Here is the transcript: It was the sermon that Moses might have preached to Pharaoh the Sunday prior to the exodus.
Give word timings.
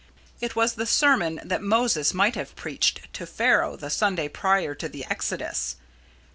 It 0.39 0.55
was 0.55 0.73
the 0.73 0.87
sermon 0.87 1.39
that 1.43 1.61
Moses 1.61 2.11
might 2.11 2.33
have 2.33 2.55
preached 2.55 3.13
to 3.13 3.27
Pharaoh 3.27 3.75
the 3.75 3.91
Sunday 3.91 4.29
prior 4.29 4.73
to 4.73 4.89
the 4.89 5.05
exodus. 5.11 5.75